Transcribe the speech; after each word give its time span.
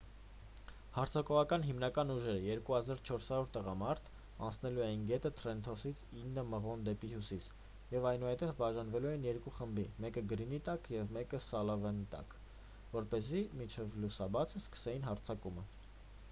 հարձակողական 0.93 1.65
հիմնական 1.65 2.13
ուժերը 2.13 2.39
2400 2.69 3.51
տղամարդ 3.57 4.07
անցնելու 4.47 4.83
էին 4.85 5.03
գետը 5.11 5.31
թրենթոնից 5.41 6.01
ինը 6.23 6.45
մղոն 6.55 6.87
դեպի 6.89 7.11
հյուսիս 7.13 7.49
և 7.93 8.07
այնուհետև 8.13 8.55
բաժանվելու 8.63 9.11
էին 9.11 9.29
երկու 9.31 9.55
խմբի 9.59 9.85
մեկը 10.07 10.25
գրինի 10.33 10.63
տակ 10.71 10.91
և 10.97 11.15
մեկը 11.21 11.43
սալիվանի 11.51 12.09
տակ 12.17 12.37
որպեսզի 12.97 13.45
մինչև 13.63 13.95
լուսաբացը 14.07 14.63
սկսեին 14.67 15.07
հարձակումը 15.13 15.69